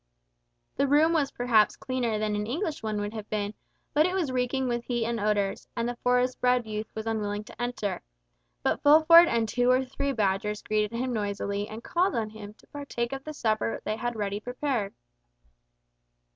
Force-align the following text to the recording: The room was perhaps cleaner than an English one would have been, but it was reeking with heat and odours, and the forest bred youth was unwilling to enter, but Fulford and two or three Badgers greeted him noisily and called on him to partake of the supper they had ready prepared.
The 0.77 0.87
room 0.87 1.13
was 1.13 1.29
perhaps 1.29 1.75
cleaner 1.77 2.17
than 2.17 2.35
an 2.35 2.47
English 2.47 2.81
one 2.81 2.99
would 3.01 3.13
have 3.13 3.29
been, 3.29 3.53
but 3.93 4.07
it 4.07 4.15
was 4.15 4.31
reeking 4.31 4.67
with 4.67 4.85
heat 4.85 5.05
and 5.05 5.19
odours, 5.19 5.67
and 5.75 5.87
the 5.87 5.95
forest 5.97 6.41
bred 6.41 6.65
youth 6.65 6.87
was 6.95 7.05
unwilling 7.05 7.43
to 7.43 7.61
enter, 7.61 8.01
but 8.63 8.81
Fulford 8.81 9.27
and 9.27 9.47
two 9.47 9.69
or 9.69 9.85
three 9.85 10.11
Badgers 10.11 10.63
greeted 10.63 10.97
him 10.97 11.13
noisily 11.13 11.67
and 11.67 11.83
called 11.83 12.15
on 12.15 12.31
him 12.31 12.55
to 12.55 12.65
partake 12.65 13.13
of 13.13 13.23
the 13.25 13.33
supper 13.35 13.79
they 13.83 13.95
had 13.95 14.15
ready 14.15 14.39
prepared. 14.39 14.95